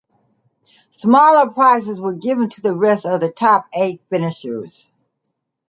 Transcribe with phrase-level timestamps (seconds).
[0.89, 4.89] Smaller prizes were given to the rest of the top eight finishers.